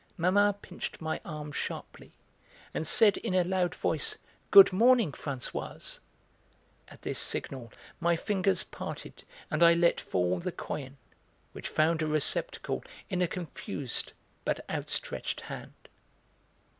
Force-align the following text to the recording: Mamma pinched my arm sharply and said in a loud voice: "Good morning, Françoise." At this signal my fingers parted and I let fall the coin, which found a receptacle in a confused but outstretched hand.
Mamma 0.17 0.55
pinched 0.59 0.99
my 0.99 1.21
arm 1.23 1.51
sharply 1.51 2.11
and 2.73 2.87
said 2.87 3.17
in 3.17 3.35
a 3.35 3.43
loud 3.43 3.75
voice: 3.75 4.17
"Good 4.49 4.73
morning, 4.73 5.11
Françoise." 5.11 5.99
At 6.87 7.03
this 7.03 7.19
signal 7.19 7.71
my 7.99 8.15
fingers 8.15 8.63
parted 8.63 9.23
and 9.51 9.61
I 9.61 9.75
let 9.75 10.01
fall 10.01 10.39
the 10.39 10.51
coin, 10.51 10.97
which 11.51 11.69
found 11.69 12.01
a 12.01 12.07
receptacle 12.07 12.83
in 13.11 13.21
a 13.21 13.27
confused 13.27 14.13
but 14.43 14.67
outstretched 14.71 15.41
hand. 15.41 15.73